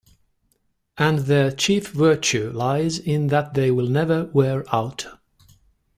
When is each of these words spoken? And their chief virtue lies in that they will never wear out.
And 0.97 1.19
their 1.19 1.51
chief 1.51 1.89
virtue 1.91 2.49
lies 2.55 2.97
in 2.97 3.27
that 3.27 3.53
they 3.53 3.69
will 3.69 3.85
never 3.85 4.31
wear 4.33 4.63
out. 4.73 5.05